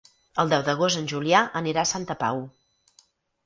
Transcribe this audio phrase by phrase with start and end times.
[0.43, 2.45] El deu d'agost en Julià anirà a Santa Pau.